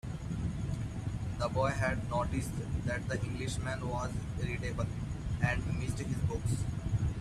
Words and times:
The 1.37 1.47
boy 1.47 1.67
had 1.69 2.09
noticed 2.09 2.49
that 2.87 3.07
the 3.07 3.21
Englishman 3.21 3.87
was 3.87 4.11
irritable, 4.41 4.87
and 5.43 5.79
missed 5.79 5.99
his 5.99 6.17
books. 6.27 6.63